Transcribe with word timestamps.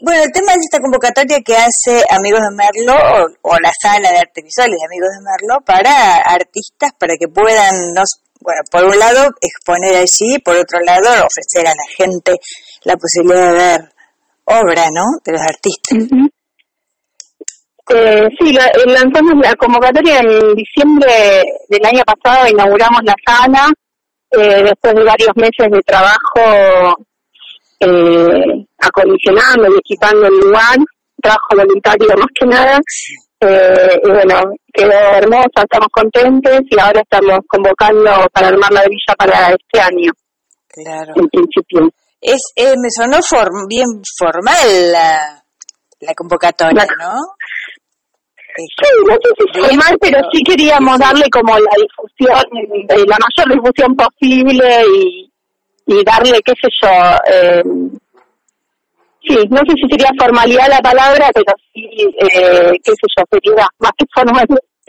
Bueno, 0.00 0.22
el 0.22 0.32
tema 0.32 0.52
es 0.52 0.58
esta 0.64 0.80
convocatoria 0.80 1.40
que 1.44 1.54
hace 1.56 2.04
Amigos 2.10 2.40
de 2.40 2.56
Merlo 2.56 3.36
o, 3.42 3.58
la 3.58 3.72
sala 3.80 4.10
de 4.10 4.18
artes 4.18 4.44
visuales 4.44 4.76
de 4.78 4.86
Amigos 4.86 5.10
de 5.10 5.24
Merlo 5.24 5.64
para 5.64 6.16
artistas 6.16 6.92
para 6.98 7.14
que 7.18 7.28
puedan, 7.28 7.92
no, 7.92 8.02
bueno, 8.40 8.60
por 8.70 8.84
un 8.84 8.98
lado 8.98 9.30
exponer 9.40 9.96
allí, 9.96 10.38
por 10.38 10.56
otro 10.56 10.80
lado 10.80 11.26
ofrecer 11.26 11.66
a 11.66 11.74
la 11.74 11.86
gente 11.96 12.36
la 12.84 12.96
posibilidad 12.96 13.52
de 13.52 13.58
ver 13.58 13.92
obra, 14.44 14.88
¿no? 14.92 15.04
De 15.24 15.32
los 15.32 15.42
artistas. 15.42 15.98
eh, 17.94 18.28
sí, 18.38 18.56
lanzamos 18.86 19.34
la 19.42 19.54
convocatoria 19.56 20.20
en 20.20 20.54
diciembre 20.54 21.42
del 21.68 21.84
año 21.84 22.04
pasado, 22.04 22.48
inauguramos 22.48 23.00
la 23.04 23.14
sala, 23.26 23.68
eh, 24.30 24.62
después 24.64 24.94
de 24.94 25.04
varios 25.04 25.36
meses 25.36 25.70
de 25.70 25.82
trabajo 25.82 26.96
eh, 27.82 28.66
acondicionando 28.78 29.68
y 29.68 29.78
equipando 29.78 30.26
el 30.26 30.38
lugar, 30.38 30.78
trabajo 31.20 31.56
voluntario 31.56 32.08
más 32.16 32.26
que 32.34 32.46
nada, 32.46 32.80
eh, 33.40 34.00
y 34.04 34.08
bueno, 34.08 34.40
quedó 34.72 34.92
hermosa, 34.92 35.62
estamos 35.62 35.88
contentos 35.90 36.60
y 36.70 36.80
ahora 36.80 37.00
estamos 37.00 37.40
convocando 37.48 38.10
para 38.32 38.48
armar 38.48 38.72
la 38.72 38.82
villa 38.82 39.14
para 39.18 39.50
este 39.50 39.80
año. 39.80 40.12
Claro. 40.68 41.12
En 41.16 41.28
principio. 41.28 41.90
Es, 42.20 42.40
eh, 42.54 42.74
me 42.80 42.88
sonó 42.88 43.18
bien 43.68 43.86
formal 44.16 44.92
la, 44.92 45.42
la 46.00 46.14
convocatoria, 46.14 46.86
¿no? 46.98 47.14
Sí, 48.54 48.88
no 49.06 49.14
sé 49.14 49.30
si 49.38 49.60
formal, 49.60 49.98
pero 50.00 50.20
sí 50.32 50.42
queríamos 50.44 50.98
darle 50.98 51.24
como 51.30 51.58
la 51.58 51.70
difusión, 51.76 52.44
eh, 52.90 53.04
la 53.08 53.16
mayor 53.18 53.54
difusión 53.54 53.96
posible 53.96 54.84
y, 54.94 55.31
y 55.86 56.04
darle, 56.04 56.40
qué 56.44 56.52
sé 56.60 56.68
yo, 56.80 56.88
eh, 57.30 57.62
sí, 59.22 59.36
no 59.50 59.58
sé 59.58 59.72
si 59.76 59.88
sería 59.90 60.10
formalidad 60.18 60.68
la 60.68 60.80
palabra, 60.80 61.30
pero 61.34 61.52
sí, 61.72 61.88
eh, 62.18 62.72
qué 62.82 62.92
sé 62.92 63.06
yo, 63.16 63.24
sería 63.30 63.66
más 63.78 63.92
que 63.96 64.06
formal. 64.14 64.46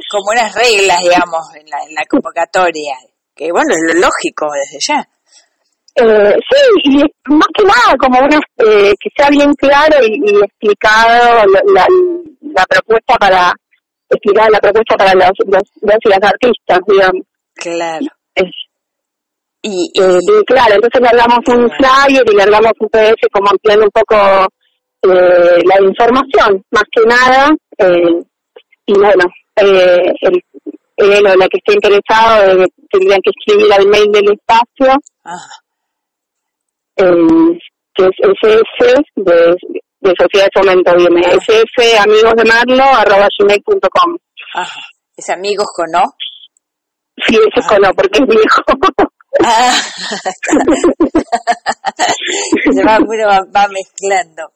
Como 0.10 0.32
unas 0.32 0.54
reglas, 0.56 1.02
digamos, 1.02 1.56
en 1.56 1.70
la, 1.70 1.78
en 1.88 1.94
la 1.94 2.06
convocatoria, 2.10 2.96
que 3.36 3.52
bueno, 3.52 3.74
es 3.74 3.94
lo 3.94 4.02
lógico 4.02 4.48
desde 4.52 4.80
ya. 4.80 5.08
Eh, 5.96 6.36
sí, 6.50 6.82
y 6.86 6.98
más 7.32 7.48
que 7.56 7.64
nada, 7.64 7.96
como 8.00 8.20
una, 8.20 8.38
eh, 8.58 8.94
que 9.00 9.10
sea 9.16 9.30
bien 9.30 9.54
claro 9.54 9.98
y, 10.02 10.44
explicado 10.44 11.46
la, 11.72 11.86
la, 12.42 12.66
propuesta 12.66 13.16
para, 13.18 13.54
explicar 14.10 14.50
la 14.50 14.60
propuesta 14.60 14.96
para 14.98 15.14
los, 15.14 15.32
los, 15.46 15.62
los 15.82 15.98
y 16.04 16.10
las 16.10 16.24
artistas, 16.24 16.80
digamos. 16.88 17.24
Claro. 17.54 18.06
Y, 19.66 19.92
y, 19.94 20.44
claro, 20.46 20.76
entonces 20.76 21.02
le 21.02 21.18
damos 21.18 21.40
un 21.48 21.72
flyer 21.72 22.24
y 22.30 22.36
le 22.36 22.46
damos 22.46 22.74
un 22.80 22.90
PDF 22.90 23.32
como 23.32 23.50
ampliando 23.50 23.86
un 23.86 23.92
poco 23.92 24.16
eh, 25.04 25.62
la 25.64 25.82
información, 25.82 26.62
más 26.72 26.84
que 26.92 27.06
nada. 27.06 27.50
Eh, 27.78 28.24
y 28.86 28.94
bueno, 28.94 29.24
eh, 29.56 30.14
el, 30.20 30.44
él 30.98 31.28
o 31.28 31.36
la 31.36 31.48
que 31.48 31.58
esté 31.58 31.74
interesado 31.74 32.64
eh, 32.64 32.68
tendrían 32.92 33.22
que 33.22 33.32
escribir 33.32 33.72
al 33.74 33.88
mail 33.88 34.12
del 34.12 34.34
espacio, 34.34 35.00
eh, 36.98 37.60
que 37.96 38.04
es 38.04 38.38
SS 38.42 39.04
de, 39.16 39.56
de 40.02 40.14
Sociedad 40.20 40.48
de 40.48 40.62
Fomento, 40.62 40.96
viene 40.96 41.22
SS 41.22 41.98
amigos 42.00 42.34
de 42.36 42.44
Marlo, 42.44 42.84
arroba 42.84 43.30
gmail.com. 43.40 44.18
Ajá. 44.56 44.82
¿Es 45.16 45.30
amigos 45.30 45.68
con 45.74 45.90
no? 45.92 46.04
Sí, 47.26 47.36
ese 47.36 47.60
es 47.60 47.68
con 47.68 47.82
porque 47.96 48.20
es 48.20 48.28
viejo. 48.28 48.64
Ah, 49.44 49.74
se 52.74 52.84
va, 52.84 53.00
va, 53.00 53.68
mezclando. 53.68 54.52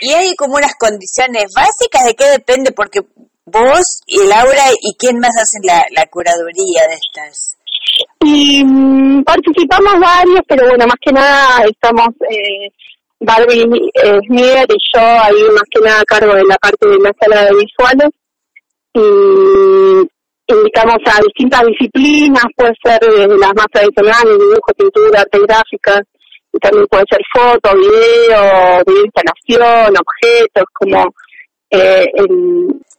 Y 0.00 0.12
hay 0.12 0.34
como 0.36 0.56
unas 0.56 0.74
condiciones 0.78 1.52
básicas 1.54 2.04
de 2.06 2.14
qué 2.14 2.26
depende, 2.26 2.72
porque 2.72 3.00
vos 3.44 4.00
y 4.06 4.26
Laura 4.26 4.70
y 4.80 4.94
quién 4.96 5.18
más 5.18 5.36
hacen 5.36 5.60
la, 5.64 5.84
la 5.90 6.06
curaduría 6.06 6.86
de 6.88 6.94
estas. 6.94 7.58
Y 8.24 8.64
mm, 8.64 9.24
participamos 9.24 10.00
varios, 10.00 10.40
pero 10.46 10.68
bueno, 10.68 10.86
más 10.86 10.96
que 11.00 11.12
nada 11.12 11.64
estamos 11.64 12.08
eh, 12.30 12.70
Barbie 13.20 13.66
eh, 14.02 14.20
y 14.28 14.76
yo 14.94 15.00
ahí 15.00 15.42
más 15.52 15.64
que 15.70 15.80
nada 15.80 16.00
a 16.00 16.04
cargo 16.04 16.34
de 16.34 16.44
la 16.44 16.56
parte 16.56 16.88
de 16.88 16.98
la 16.98 17.12
sala 17.20 17.44
de 17.44 17.54
visuales. 17.54 18.10
Y 18.94 20.08
invitamos 20.52 20.98
a 21.06 21.22
distintas 21.22 21.62
disciplinas, 21.66 22.44
puede 22.56 22.72
ser 22.82 23.00
desde 23.00 23.38
las 23.38 23.54
más 23.54 23.66
tradicionales, 23.72 24.38
dibujo, 24.38 24.72
pintura, 24.76 25.20
arte 25.20 25.38
gráfica, 25.38 26.02
y 26.52 26.58
también 26.58 26.86
puede 26.88 27.04
ser 27.10 27.20
foto, 27.32 27.76
video, 27.76 28.82
video 28.86 29.04
instalación, 29.04 29.94
objetos, 29.96 30.64
como 30.74 31.14
eh, 31.70 32.06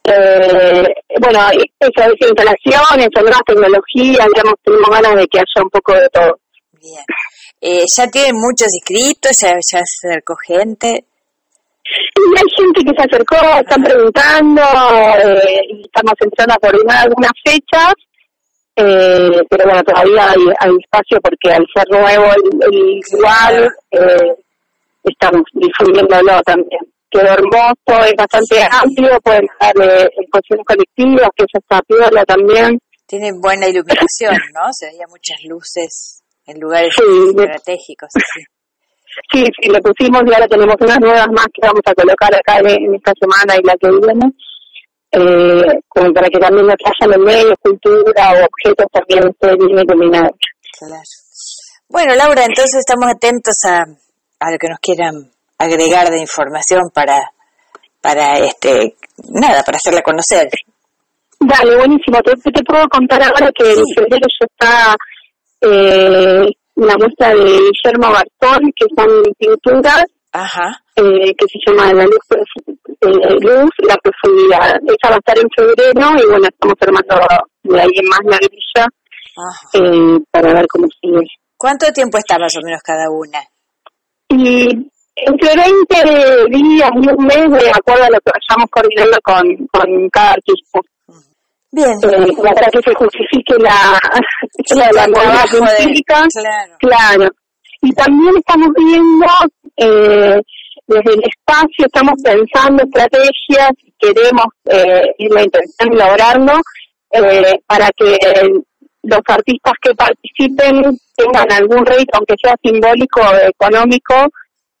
eh, 0.04 0.84
bueno, 1.20 1.40
eso 1.78 2.02
es 2.02 2.28
instalaciones, 2.28 3.08
otras 3.16 3.40
tecnologías, 3.46 4.26
digamos, 4.34 4.54
tenemos 4.64 4.90
ganas 4.90 5.16
de 5.16 5.26
que 5.26 5.38
haya 5.38 5.62
un 5.62 5.70
poco 5.70 5.92
de 5.94 6.08
todo. 6.08 6.38
Bien. 6.72 7.04
Eh, 7.60 7.84
¿Ya 7.96 8.06
tienen 8.08 8.34
muchos 8.34 8.68
inscritos? 8.74 9.38
¿Ya, 9.40 9.54
ya 9.54 9.80
se 9.84 10.08
acercó 10.08 10.34
gente? 10.46 11.04
Y 11.84 12.38
hay 12.38 12.44
gente 12.56 12.80
que 12.84 12.96
se 12.96 13.08
acercó, 13.08 13.36
están 13.60 13.82
preguntando, 13.82 14.62
eh, 15.22 15.51
estamos 15.92 16.14
entrando 16.20 16.54
a 16.54 16.58
coordinar 16.58 17.06
algunas 17.06 17.32
fechas, 17.44 17.94
eh, 18.76 19.42
pero 19.50 19.64
bueno, 19.64 19.82
todavía 19.82 20.30
hay, 20.30 20.76
espacio 20.80 21.18
porque 21.22 21.54
al 21.54 21.66
ser 21.74 21.84
nuevo 21.90 22.24
el, 22.32 23.00
igual, 23.12 23.70
eh, 23.90 24.34
estamos 25.04 25.42
difundiéndolo 25.52 26.40
también. 26.42 26.80
Quedó 27.10 27.28
hermoso, 27.28 28.04
es 28.06 28.14
bastante 28.16 28.66
amplio, 28.70 29.20
pueden 29.20 29.44
estar 29.44 29.74
eh, 29.82 30.08
en 30.16 30.24
cuestiones 30.30 30.64
colectivas, 30.64 31.28
que 31.36 31.44
ya 31.52 31.58
está 31.58 31.82
piola 31.82 32.24
también. 32.24 32.78
Tiene 33.06 33.30
buena 33.38 33.68
iluminación, 33.68 34.34
¿no? 34.54 34.72
Se 34.72 34.86
veía 34.86 35.06
muchas 35.10 35.36
luces 35.44 36.22
en 36.46 36.58
lugares 36.58 36.94
estratégicos. 36.96 38.08
Sí. 38.14 38.42
Sí, 39.30 39.44
sí, 39.60 39.68
le 39.68 39.80
pusimos 39.82 40.22
y 40.24 40.32
ahora 40.32 40.48
tenemos 40.48 40.74
unas 40.80 41.00
nuevas 41.00 41.26
más 41.32 41.46
que 41.52 41.60
vamos 41.60 41.82
a 41.84 41.94
colocar 41.94 42.34
acá 42.34 42.58
en, 42.60 42.94
esta 42.94 43.12
semana 43.20 43.56
y 43.60 43.66
la 43.66 43.76
que 43.76 43.90
viene, 43.90 44.32
eh, 45.12 45.80
como 45.88 46.12
para 46.12 46.28
que 46.28 46.38
también 46.38 46.66
nos 46.66 46.76
haya 46.84 47.14
en 47.14 47.22
medio, 47.22 47.54
cultura 47.62 48.32
o 48.32 48.44
objetos 48.44 48.86
también 48.92 49.28
estén 49.28 49.56
bien 49.58 49.78
iluminados. 49.78 50.36
Claro. 50.78 51.02
Bueno, 51.88 52.14
Laura, 52.14 52.44
entonces 52.44 52.76
estamos 52.76 53.10
atentos 53.10 53.54
a, 53.66 53.84
a 54.40 54.50
lo 54.50 54.58
que 54.58 54.68
nos 54.68 54.78
quieran 54.80 55.30
agregar 55.58 56.10
de 56.10 56.20
información 56.20 56.90
para, 56.92 57.18
para 58.00 58.38
este, 58.38 58.96
nada, 59.28 59.62
para 59.62 59.76
hacerla 59.76 60.02
conocer. 60.02 60.48
Dale, 61.38 61.76
buenísimo. 61.76 62.18
Te, 62.22 62.32
te 62.50 62.64
puedo 62.64 62.88
contar 62.88 63.22
ahora 63.22 63.50
que 63.54 63.72
en 63.72 63.84
febrero 63.94 64.26
ya 64.40 64.46
está 64.50 64.96
eh, 65.60 66.46
una 66.76 66.96
muestra 66.96 67.34
de 67.34 67.44
Guillermo 67.44 68.10
Bartón, 68.12 68.72
que 68.74 68.86
son 68.96 69.22
pinturas, 69.38 70.04
Eh, 70.94 71.34
que 71.36 71.46
se 71.46 71.58
llama 71.66 71.92
La 71.92 72.04
luz, 72.04 72.24
eh, 73.02 73.36
luz, 73.40 73.70
la 73.78 73.96
profundidad. 74.02 74.76
Esa 74.86 75.10
va 75.10 75.16
a 75.16 75.18
estar 75.18 75.38
en 75.38 75.48
febrero 75.56 76.06
y 76.18 76.26
bueno, 76.30 76.46
estamos 76.48 76.76
armando 76.80 77.14
de 77.64 77.80
ahí 77.80 77.90
en 77.94 78.08
más 78.08 78.20
la 78.24 78.38
grilla 78.38 78.86
eh, 79.74 80.18
para 80.30 80.54
ver 80.54 80.66
cómo 80.68 80.86
sigue. 81.00 81.26
¿Cuánto 81.56 81.92
tiempo 81.92 82.18
está 82.18 82.38
más 82.38 82.54
o 82.56 82.60
menos 82.64 82.80
cada 82.82 83.08
una? 83.10 83.38
Y 84.28 84.68
entre 85.14 85.54
20 85.54 86.48
días 86.50 86.90
y 86.94 87.08
un 87.08 87.26
mes, 87.26 87.62
de 87.62 87.70
acuerdo 87.70 88.04
a 88.04 88.10
lo 88.10 88.18
que 88.20 88.32
vayamos 88.32 88.70
coordinando 88.70 89.18
con, 89.22 89.66
con 89.68 90.08
cada 90.10 90.32
artista. 90.32 90.80
Bien. 91.70 91.92
Eh, 92.02 92.32
para 92.36 92.70
que 92.70 92.80
se 92.82 92.94
justifique 92.94 93.54
la, 93.58 93.98
la, 94.74 94.92
la, 94.92 95.06
claro. 95.06 96.76
claro. 96.78 97.30
Y 97.80 97.92
también 97.92 98.36
estamos 98.36 98.68
viendo, 98.76 99.26
eh, 99.76 100.40
desde 100.86 101.14
el 101.14 101.22
espacio, 101.24 101.86
estamos 101.86 102.14
pensando 102.22 102.82
estrategias, 102.82 103.70
queremos 103.98 104.46
eh, 104.70 105.14
la 105.30 105.42
intención 105.42 105.96
lograrlo, 105.96 106.60
eh, 107.12 107.58
para 107.66 107.90
que 107.96 108.16
los 109.02 109.20
artistas 109.26 109.72
que 109.82 109.94
participen 109.94 110.98
tengan 111.16 111.50
algún 111.52 111.84
rédito, 111.84 112.18
aunque 112.18 112.34
sea 112.42 112.54
simbólico 112.62 113.20
o 113.20 113.48
económico, 113.48 114.14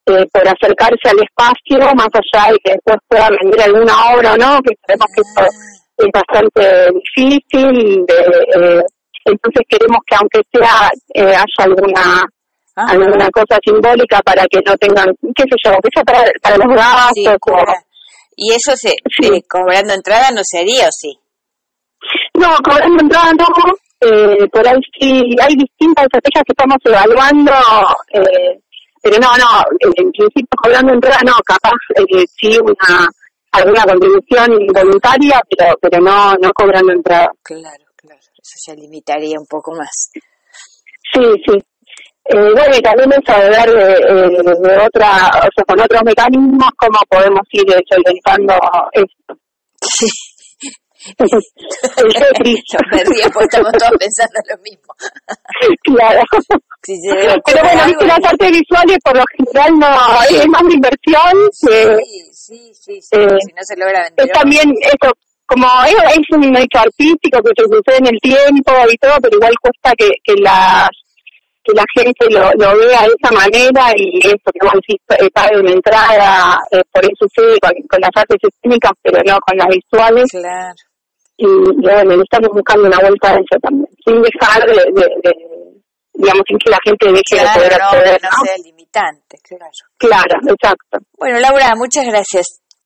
eh, 0.06 0.26
por 0.32 0.42
acercarse 0.42 1.08
al 1.10 1.22
espacio, 1.22 1.94
más 1.94 2.08
allá 2.12 2.52
de 2.52 2.58
que 2.64 2.72
después 2.72 2.96
pueda 3.06 3.28
vender 3.40 3.60
alguna 3.62 4.14
obra 4.14 4.32
o 4.32 4.36
no, 4.36 4.60
que 4.62 4.74
sabemos 4.84 5.06
que 5.14 5.20
esto 5.20 5.46
es 5.98 6.08
bastante 6.12 6.90
difícil. 6.92 8.06
De, 8.06 8.14
eh, 8.56 8.82
entonces 9.24 9.62
queremos 9.68 9.98
que 10.04 10.16
aunque 10.16 10.40
sea 10.52 10.90
eh, 11.14 11.36
haya 11.36 11.44
alguna 11.58 12.24
ah. 12.76 12.86
alguna 12.88 13.28
cosa 13.30 13.58
simbólica 13.64 14.20
para 14.22 14.44
que 14.46 14.60
no 14.64 14.76
tengan, 14.76 15.06
qué 15.34 15.42
sé 15.44 15.56
yo, 15.64 15.72
que 15.82 16.02
para, 16.04 16.30
para 16.42 16.56
los 16.56 16.68
gastos. 16.74 17.38
¿Y 18.36 18.52
eso 18.52 18.72
se, 18.76 18.90
eh, 18.90 19.42
cobrando 19.48 19.92
entrada 19.92 20.30
no 20.30 20.40
se 20.42 20.60
haría 20.60 20.86
o 20.86 20.90
sí? 20.90 21.18
No, 22.34 22.56
cobrando 22.64 23.02
entrada 23.02 23.32
no. 23.34 23.46
Eh, 24.00 24.48
por 24.50 24.66
ahí 24.66 24.80
sí 24.98 25.36
hay 25.40 25.54
distintas 25.54 26.06
estrategias 26.06 26.44
que 26.44 26.52
estamos 26.52 26.78
evaluando. 26.84 27.52
Eh, 28.14 28.58
pero 29.02 29.18
no, 29.18 29.36
no, 29.36 29.62
en 29.80 30.10
principio 30.12 30.48
cobrando 30.62 30.92
entrada 30.92 31.20
no, 31.24 31.34
capaz 31.44 31.74
eh, 31.96 32.24
sí 32.26 32.56
una 32.58 33.08
alguna 33.52 33.84
contribución 33.84 34.66
voluntaria, 34.72 35.40
pero 35.50 35.76
pero 35.80 36.02
no 36.02 36.34
no 36.34 36.52
cobrando 36.52 36.92
entrada. 36.92 37.30
Claro, 37.42 37.84
claro, 37.96 38.20
eso 38.20 38.56
se 38.56 38.74
limitaría 38.76 39.38
un 39.38 39.46
poco 39.46 39.72
más. 39.72 40.10
Sí, 41.12 41.20
sí. 41.46 41.58
Eh, 42.24 42.52
bueno, 42.54 42.76
y 42.76 42.80
también 42.80 43.12
eso 43.12 43.40
de 43.40 43.50
ver 43.50 43.70
de, 43.70 44.76
otra, 44.78 45.28
o 45.28 45.48
sea, 45.54 45.64
con 45.66 45.80
otros 45.80 46.02
mecanismos, 46.04 46.70
cómo 46.76 46.98
podemos 47.08 47.42
ir 47.50 47.66
solventando 47.88 48.54
esto. 48.92 49.36
Sí. 49.80 50.06
el 51.08 52.06
me 52.06 52.54
pues 53.32 53.46
estamos 53.46 53.72
todos 53.72 53.92
pensando 53.98 54.38
lo 54.48 54.56
mismo. 54.62 54.94
claro. 55.82 56.20
Pero 57.44 57.62
bueno, 57.62 57.86
viste 57.86 58.06
las 58.06 58.24
artes 58.24 58.50
visuales 58.50 58.98
por 59.04 59.16
lo 59.16 59.24
general 59.36 59.78
no 59.78 59.88
es 60.30 60.48
más 60.48 60.62
de 60.62 60.74
inversión 60.74 61.32
sí, 61.52 61.68
sí, 62.32 62.74
sí, 62.74 63.02
sí, 63.02 63.16
eh, 63.16 63.28
si 63.40 63.52
no 63.52 63.62
se 63.62 63.76
logra 63.76 64.02
vender. 64.04 64.26
Es 64.26 64.32
también 64.32 64.72
eso, 64.80 65.12
como 65.46 65.66
es, 65.86 66.18
es 66.18 66.36
un 66.36 66.56
hecho 66.56 66.78
artístico 66.78 67.40
que 67.42 67.62
se 67.62 67.64
sucede 67.64 67.98
en 67.98 68.06
el 68.06 68.20
tiempo 68.20 68.72
y 68.90 68.96
todo, 68.96 69.14
pero 69.20 69.36
igual 69.36 69.54
cuesta 69.60 69.92
que, 69.96 70.10
que 70.24 70.34
las 70.40 70.88
que 71.64 71.72
la 71.72 71.84
gente 71.94 72.26
lo, 72.30 72.50
lo 72.58 72.78
vea 72.78 73.02
de 73.02 73.14
esa 73.18 73.32
manera 73.32 73.92
y 73.96 74.18
eso, 74.18 74.48
que 74.52 74.64
vos 74.66 74.74
decís, 74.74 75.00
eh, 75.18 75.30
pague 75.32 75.58
una 75.58 75.72
entrada, 75.72 76.58
eh, 76.72 76.82
por 76.92 77.04
eso 77.04 77.26
sí, 77.34 77.42
con, 77.60 78.00
las 78.00 78.10
artes 78.14 78.38
escénicas, 78.42 78.92
pero 79.02 79.18
no 79.24 79.38
con 79.40 79.56
las 79.56 79.68
visuales. 79.68 80.30
Claro. 80.30 80.74
Y, 81.36 81.46
bueno, 81.46 82.22
estamos 82.22 82.50
buscando 82.52 82.88
una 82.88 82.98
vuelta 82.98 83.30
a 83.30 83.34
eso 83.34 83.56
también, 83.62 83.88
sin 84.04 84.22
dejar 84.22 84.66
de, 84.66 84.74
de, 84.74 85.32
digamos, 86.14 86.42
sin 86.46 86.58
que 86.58 86.70
la 86.70 86.78
gente 86.84 87.06
deje 87.06 87.42
de 87.42 87.50
poder 87.54 87.74
acceder. 87.74 88.20
No, 88.22 88.28
no 88.28 88.44
sea 88.44 88.56
limitante, 88.64 89.38
claro. 89.42 89.70
Claro, 89.98 90.36
exacto. 90.46 90.98
Bueno, 91.18 91.38
Laura, 91.40 91.74
muchas 91.76 92.06
gracias. 92.06 92.62